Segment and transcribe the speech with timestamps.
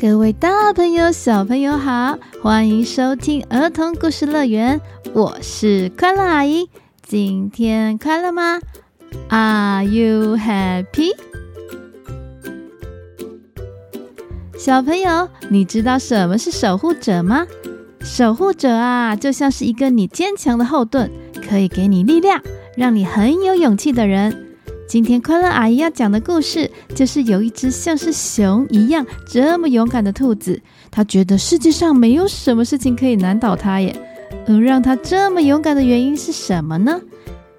[0.00, 4.80] 各位大朋友、小朋友好，欢迎收听儿童故事乐园，
[5.12, 6.70] 我是快乐阿姨。
[7.02, 8.58] 今天快乐吗
[9.28, 11.14] ？Are you happy？
[14.58, 17.46] 小朋友，你知道什么是守护者吗？
[18.00, 21.10] 守护者啊，就像是一个你坚强的后盾，
[21.46, 22.40] 可以给你力量，
[22.74, 24.46] 让你很有勇气的人。
[24.90, 30.60] 今天快乐阿姨要讲的故事，就是有一只像是熊一样这么勇敢的兔子。
[30.90, 33.94] 它觉得世界上没有什么事情可以难倒它耶。
[34.48, 37.00] 而让它这么勇敢的原因是什么呢？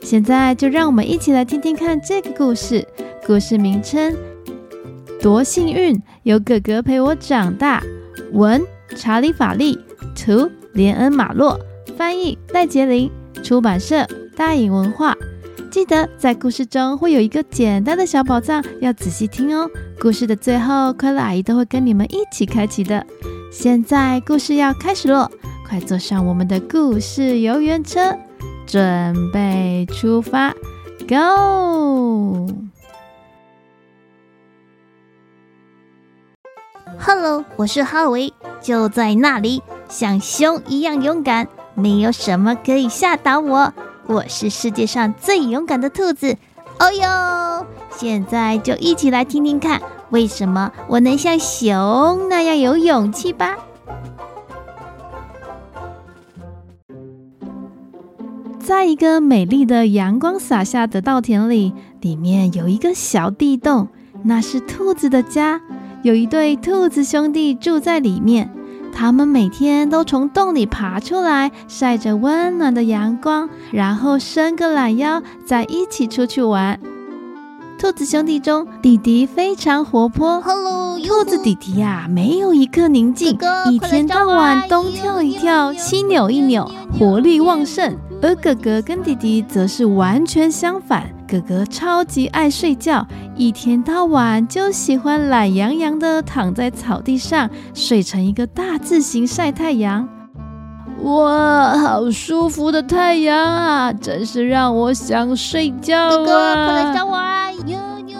[0.00, 2.82] 现在就让我们一起来听听看这个故事。
[3.26, 4.16] 故事名称：
[5.20, 7.82] 多幸运有哥哥陪我长大。
[8.32, 8.64] 文：
[8.96, 9.78] 查理·法利，
[10.16, 11.60] 图：连恩·马洛，
[11.94, 13.10] 翻译：赖杰林，
[13.42, 15.14] 出版社：大颖文化。
[15.70, 19.68] 记得在故事中会有一个简单的小宝藏，要仔细听哦。
[20.00, 23.04] 故事的最后，快乐阿姨都会跟你们一起开启的。
[23.52, 25.30] 现在故事要开始喽，
[25.66, 28.16] 快坐上我们的故事游园车，
[28.66, 30.54] 准备出发
[31.06, 32.46] ，Go！Hello，
[37.56, 38.32] 我是哈维，
[38.62, 43.74] 就在那里，像熊一样勇敢，没有什么可以吓倒我。
[44.08, 46.34] 我是世界上最勇敢的兔子，
[46.78, 47.66] 哦哟！
[47.94, 53.58] 现在就一起来听听看，为什么我能像熊那样有勇气吧。
[58.58, 63.88] 在一个美丽的阳光洒下的稻田里，里面有一个小地洞，
[64.22, 65.60] 那是兔子的家，
[66.02, 68.50] 有一对兔子兄弟住在里面。
[68.92, 76.78] 他们每天都从洞里爬出来，晒着温暖的阳光，然后伸个懒腰，再一起出去玩。
[77.78, 80.40] 兔子兄弟中，弟弟非常活泼。
[80.40, 86.68] Hello，兔子弟弟呀、啊，没有一刻宁静，哥哥一天到晚东跳一跳，西扭一扭，
[86.98, 87.96] 活力旺盛。
[88.20, 91.08] 而哥哥跟弟弟则是完全相反。
[91.28, 93.06] 哥哥超级爱睡觉，
[93.36, 100.08] 一天到晚就喜欢懒洋洋的躺在草地上睡成一个大字形晒太阳。
[101.02, 103.92] 哇，好舒服的太阳啊！
[103.92, 106.10] 真是让我想睡觉啊！
[106.10, 107.52] 哥哥，快来找我啊！
[107.52, 108.18] 哟哟，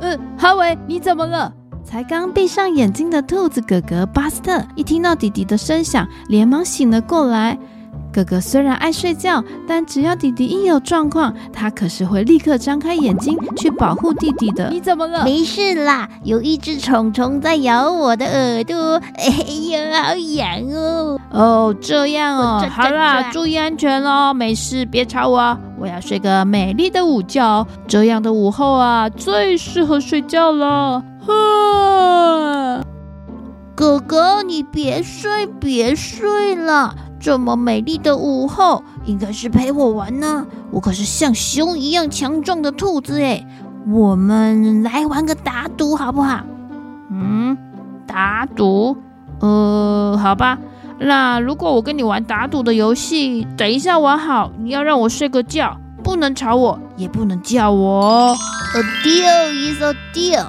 [0.00, 1.52] 嗯，哈维，你怎么了？
[1.84, 7.58] 才刚闭上眼睛的兔子哥哥巴斯特，一听到弟弟的声响，连忙醒了过来。
[8.12, 14.68] 哥哥虽然爱睡觉，但只要弟弟一有状况，他可是会立刻张开眼睛去保护弟弟的。
[14.70, 15.24] 你怎么了？
[15.24, 19.24] 没事啦，有一只虫虫在咬我的耳朵， 哎
[19.70, 21.18] 呀，好痒哦！
[21.30, 27.66] 哦，这样哦，好啦，注意安全哦，没事，别吵我，我要睡个美丽的午觉。
[27.88, 31.02] 这样的午后啊，最适合睡觉了。
[31.26, 32.84] 呵，
[33.74, 36.94] 哥哥，你别睡，别睡了。
[37.22, 40.44] 这么美丽的午后，应该是陪我玩呢。
[40.72, 43.46] 我可是像熊一样强壮的兔子诶，
[43.88, 46.40] 我们来玩个打赌好不好？
[47.12, 47.56] 嗯，
[48.08, 48.96] 打赌？
[49.38, 50.58] 呃，好吧。
[50.98, 58.36] 那如果我跟你玩打赌的游戏，等一下玩好，你要让我睡个觉，不能吵我，也不能叫我。
[58.74, 60.46] A deal is a deal。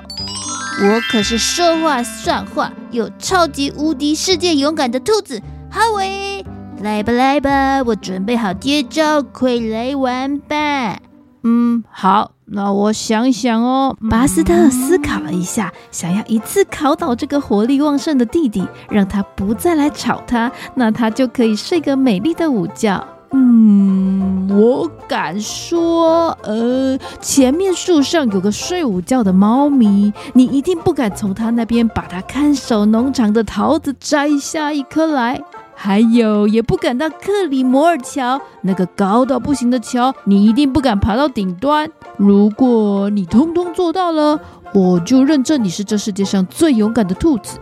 [0.81, 6.43] 我可是说话算话有超级无敌世界勇敢的兔子，哈维。
[6.83, 10.99] 来吧来吧，我准备好接招，快来玩吧。
[11.43, 13.95] 嗯，好，那我想想哦。
[14.09, 23.01] 巴斯特思考了一下，想要一次考倒这个活力旺盛的弟弟，让他不再来吵他，那他就可以睡个美丽的午觉。
[23.31, 35.41] 嗯，我敢说，呃，前面树上有个睡午觉的猫咪，你一定不敢从他那边把他看守农场的桃子摘下一颗来。
[35.75, 41.89] 还有，也不敢到克里摩尔桥那个高到不行的桥，你一定不敢爬到顶端。
[42.17, 44.39] 如果你通通做到了，
[44.73, 47.59] 我就认证你是这世界上最勇敢的兔子。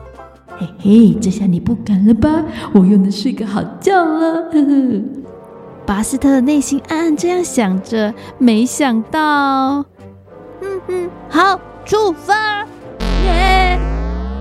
[0.58, 2.44] 嘿嘿，这下你不敢了吧？
[2.74, 4.50] 我又能睡个好觉了。
[4.52, 5.02] 呵呵。
[5.84, 9.20] 巴斯特的内心暗暗这样想着，没想到，
[10.62, 12.64] 嗯嗯，好，出发。
[13.26, 13.61] 耶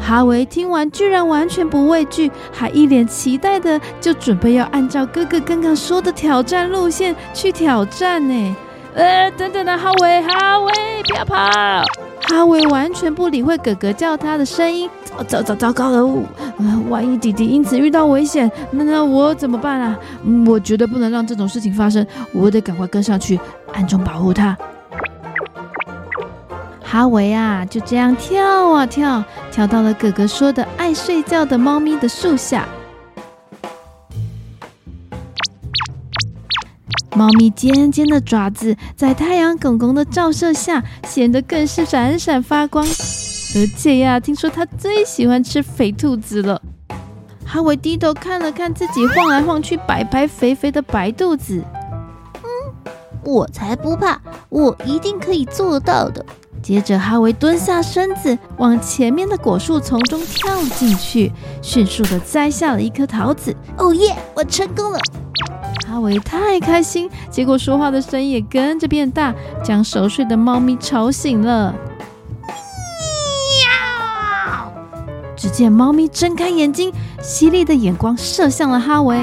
[0.00, 8.56] 哈维听完，居然完全不畏惧，还一脸期待的就准备要按照哥哥刚刚说的挑战路线去挑战呢。
[8.94, 10.72] 呃，等等啊，哈维，哈维，
[11.08, 11.36] 不要跑！
[12.22, 14.90] 哈维完全不理会哥哥叫他的声音。
[15.28, 15.98] 糟糟糟糕了，
[16.58, 19.96] 呃，万一弟弟因此遇到危险，那那我怎么办啊？
[20.46, 23.38] 我绝对不能让这种事情发生，我得赶快跟上去，
[23.72, 24.56] 暗中保护他。
[26.90, 29.22] 哈维啊，就这样跳啊跳，
[29.52, 32.68] 跳到了哥哥说的爱睡觉的猫咪的树下。
[37.14, 42.84] 猫咪尖尖的爪子在太阳公公的照射下，显得更是闪闪发光。
[42.84, 46.60] 而且呀、啊，听说它最喜欢吃肥兔子了。
[47.46, 51.62] 哈维低头看了看自己晃来晃去、白白肥肥的白肚子，
[52.42, 52.48] 嗯，
[53.22, 56.26] 我才不怕，我一定可以做到的。
[56.62, 63.54] 接着，哈维蹲下身子，往前面的果树丛中跳进去，迅速地摘下了一颗桃子。
[63.76, 64.98] 哦耶，我成功了！
[65.88, 69.34] 哈维太开心，结果说话的声音也跟着变大，
[69.64, 71.74] 将熟睡的猫咪吵醒了。
[74.46, 74.72] 喵！
[75.34, 79.16] 只见猫咪睁开眼睛，犀利的眼光射向了哈维，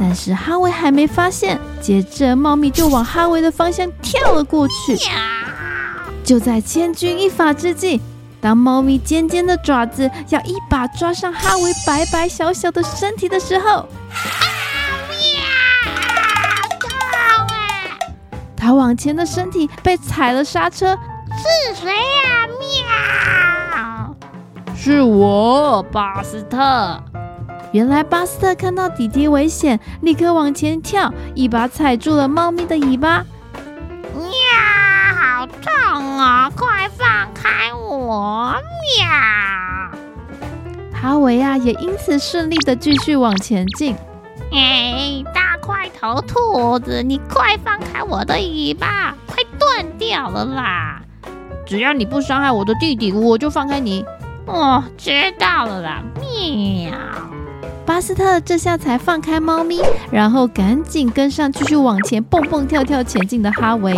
[0.00, 4.96] 但是哈维还没发现，接着猫咪就往哈维的方向跳了过去。
[6.30, 8.00] 就在千钧一发之际，
[8.40, 13.88] 当猫咪尖尖的爪子要一把抓上哈维白白小小的身体的时候，
[18.56, 20.96] 他往前的身体被踩了刹车，
[21.36, 22.46] 是谁呀？
[23.74, 24.76] 喵！
[24.76, 27.02] 是我，巴斯特。
[27.72, 33.24] 原来巴斯特看到弟弟危险，立刻往前跳，一把踩住了猫咪的尾巴。
[34.14, 34.30] 喵！
[35.40, 36.52] 好痛啊！
[36.54, 38.54] 快放开我！
[38.98, 39.08] 喵！
[40.92, 43.96] 哈维亚也因此顺利的继续往前进。
[44.52, 51.00] 哎，大块头兔子，你快放开我的尾巴，快断掉了啦！
[51.64, 54.04] 只要你不伤害我的弟弟，我就放开你。
[54.44, 56.02] 哦，知道了啦。
[56.20, 56.92] 喵！
[57.86, 59.80] 巴斯特这下才放开猫咪，
[60.10, 63.94] 然后赶紧跟上继续往前蹦蹦跳跳前进的哈维。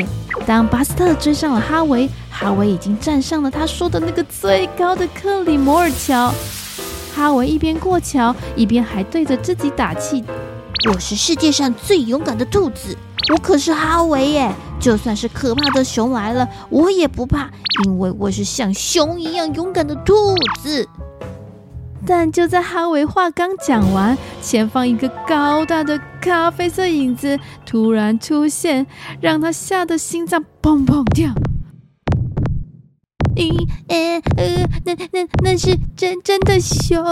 [0.47, 6.33] 当巴斯特追上了哈维，哈维已经站上了他说的那个最高的克里摩尔桥。
[7.15, 10.25] 哈维一边过桥，一边还对着自己打气
[10.91, 12.97] ：“我是世界上最勇敢的兔子，
[13.33, 14.53] 我可是哈维耶！
[14.81, 17.51] 就算是可怕的熊来了，我也不怕，
[17.85, 20.89] 因为我是像熊一样勇敢的兔子。”
[22.07, 28.87] 但就在哈维话刚讲完，前方一个高大的咖啡色影子突然出现，
[29.21, 31.31] 让他吓得心脏砰砰跳。
[33.37, 37.03] 咦，呃呃，那那那是真真的熊？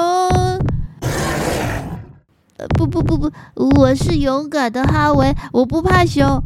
[2.59, 6.43] 呃不不不不，我是勇敢的哈维，我不怕熊。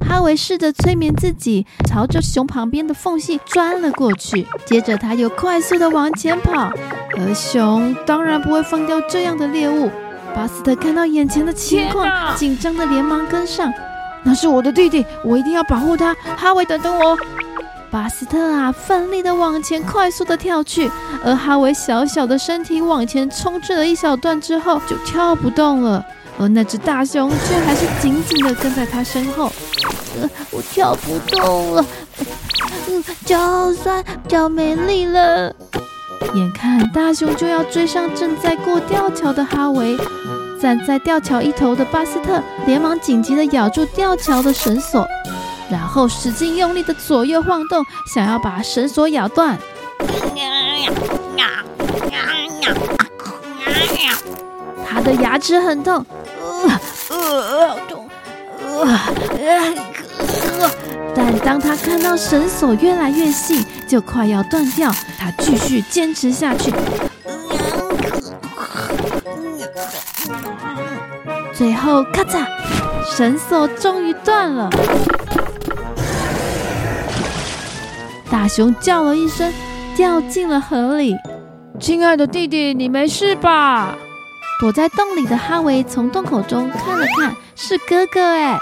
[0.00, 4.46] 哈维试着催眠自己，朝着熊旁边的缝隙钻了过去。
[4.64, 6.70] 接着他又快速的往前跑，
[7.16, 9.90] 而熊当然不会放掉这样的猎物。
[10.34, 13.72] 巴斯特看到眼前的情况，紧张的连忙跟上。
[14.24, 16.14] 那是我的弟弟，我一定要保护他。
[16.36, 17.16] 哈维，等等我。
[17.90, 20.90] 巴斯特啊，奋力的往前快速的跳去，
[21.24, 26.04] 而哈维小小的身体往前冲去了一小段之后，就跳不动了，
[26.36, 29.52] 而那只大熊却还是紧紧的跟在他身后。
[30.20, 31.86] 呃，我跳不动了，
[32.88, 35.54] 嗯，脚好酸，脚没力了。
[36.32, 39.96] 眼看大熊就要追上正在过吊桥的哈维，
[40.60, 45.06] 站在吊桥一头的巴斯特连忙紧急的咬住吊桥的绳索。
[45.70, 49.58] 然后使劲用力的左右晃动，想要把绳索咬断。
[54.86, 56.04] 他的牙齿很痛，
[56.40, 58.08] 呃呃，好痛，
[58.60, 59.00] 呃
[60.60, 60.70] 呃，
[61.14, 64.92] 但当他看到绳索越来越细，就快要断掉，
[65.24, 66.70] 他继续坚持下去。
[71.54, 72.44] 最后，咔嚓，
[73.16, 74.68] 绳索终于断了。
[78.30, 79.50] 大熊叫了一声，
[79.96, 81.16] 掉进了河里。
[81.80, 83.96] 亲爱的弟弟，你没事吧？
[84.60, 88.58] 躲在洞里的哈维从洞口中看了看，是哥哥哎。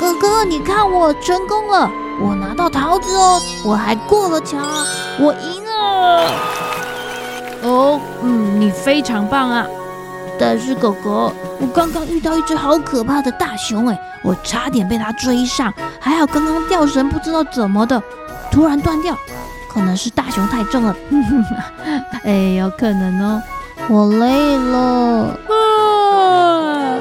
[0.00, 4.56] 哥哥，你看我成功了，我拿到桃子哦，我还过了桥，
[5.18, 5.65] 我赢了。
[7.62, 9.66] 哦，嗯，你非常棒啊。
[10.38, 18.02] 但是狗狗，我刚刚遇到一只好可怕的大熊哎，我差点被它追上，还好刚刚吊绳不知道怎么的。
[18.50, 19.16] 突然断掉，
[19.68, 20.94] 可能是大熊太重了。
[22.24, 23.42] 哎，有可能哦。
[23.88, 25.38] 我累了。
[25.48, 26.98] 啊！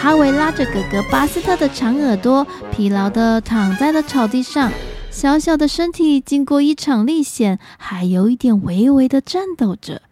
[0.00, 4.70] 哈维拉着哥哥巴斯特的长耳朵，疲劳的躺在了草地上。
[5.10, 10.02] 小小的身体经过一场历险，还有一点微微的颤抖着。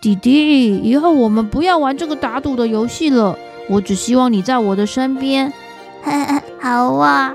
[0.00, 3.38] 弟弟，以后我们不要玩这个打赌的游戏了。
[3.68, 5.52] 我只希望你在我的身边。
[6.58, 7.34] 好啊。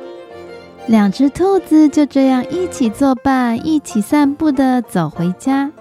[0.88, 5.72] 两只兔子就这样一起作伴，一起散步的走回家。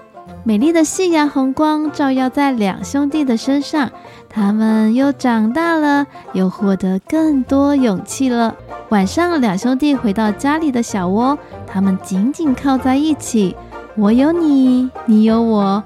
[0.44, 3.90] 美丽的夕阳红光照耀在两兄弟的身上，
[4.28, 8.54] 他们又长大了，又获得更多勇气了。
[8.90, 13.56] 晚上，两兄弟回到家里的小窝，他们紧紧靠在一起，
[13.96, 15.82] 我有你，你有我，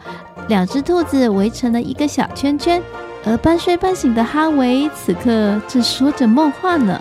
[0.48, 2.82] 两只兔子围成了一个小圈圈。
[3.24, 7.00] 而半睡半醒的哈维此刻正说着梦话呢。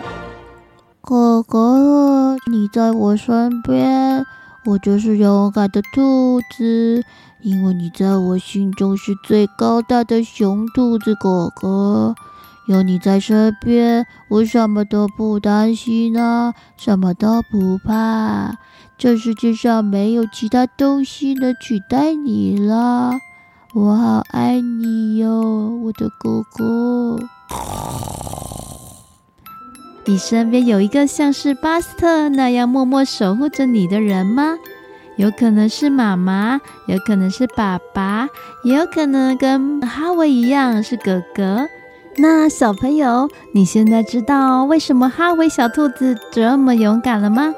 [1.02, 4.24] 哥哥，你在我身边，
[4.64, 7.04] 我就是勇敢的兔子。
[7.42, 12.14] 因为你在我心中是最高大的熊兔子哥哥，
[12.70, 18.58] 有你在身边，我什么都不担心啊，什么都不怕。
[18.96, 23.10] 这世界上没有其他东西能取代你了，
[23.74, 27.18] 我好爱你哟，我的哥哥。
[30.04, 34.54] 你身边有一个像是巴斯特那样默默守护着你的人吗？
[35.16, 38.28] 有可能是妈妈，有可能是爸爸，
[38.62, 41.66] 也有可能跟哈维一样是哥哥。
[42.16, 47.54] 那小朋友，你现在知道为什么哈维小兔子这么勇敢了吗？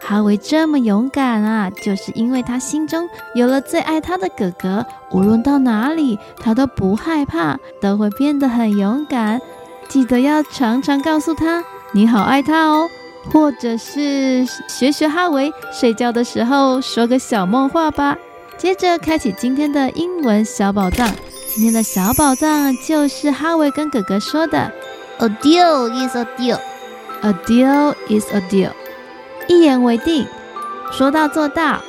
[0.00, 9.40] 哈维这么勇敢啊，就是因为他心中有了最爱他的哥哥，无论到哪里，他都不害怕，都会变得很勇敢。
[9.88, 12.88] 记得要常常告诉他，你好爱他哦。
[13.32, 18.16] 或者是学学哈维，睡觉的时候说个小梦话吧。
[18.56, 21.12] 接着开启今天的英文小宝藏。
[21.56, 24.70] 今天的小宝藏就是哈维跟哥哥说的
[25.16, 26.58] ：“A deal is a deal,
[27.22, 28.72] a deal is a deal。”
[29.48, 30.26] 一言为定，
[30.92, 31.80] 说到做到，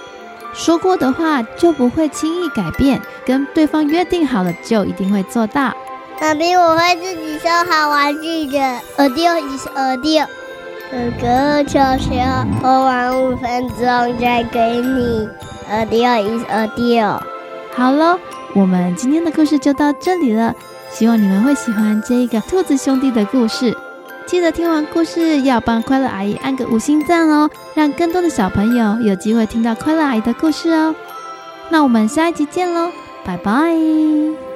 [0.53, 5.75] 说过的话就不会轻易改变，跟对方约定好了就一定会做到。
[6.21, 8.57] 妈咪，我会自己收好玩具的。
[8.95, 10.27] A deal is a deal。
[10.89, 15.27] 哥哥，悄悄，我玩五分钟再给你。
[15.69, 17.19] A deal is a deal。
[17.77, 18.19] 好了，
[18.55, 20.53] 我们今天的故事就到这里了。
[20.89, 23.77] 希望你们会喜欢这个兔子兄弟的故事。
[24.25, 30.95] 记得听完故事要帮快乐阿姨按个五星赞哦，让更多的小朋友有机会听到快乐阿姨的故事哦。
[31.69, 32.91] 那我们下一集见喽，
[33.23, 34.46] 拜拜。